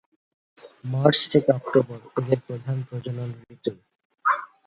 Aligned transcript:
March 0.85 1.19
থেকে 1.31 1.49
October 1.51 1.99
এদের 2.19 2.39
প্রধান 2.47 2.77
প্রজনন 2.87 3.29
ঋতু। 3.53 3.73